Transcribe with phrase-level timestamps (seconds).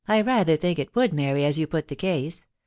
[0.07, 2.47] 1 rather think it would, Mary, as you put the case.